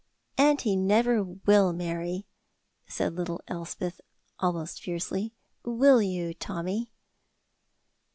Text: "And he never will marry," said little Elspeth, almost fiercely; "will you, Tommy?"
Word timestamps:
"And 0.39 0.59
he 0.59 0.75
never 0.75 1.23
will 1.23 1.73
marry," 1.73 2.25
said 2.87 3.13
little 3.13 3.39
Elspeth, 3.47 4.01
almost 4.39 4.81
fiercely; 4.81 5.35
"will 5.63 6.01
you, 6.01 6.33
Tommy?" 6.33 6.91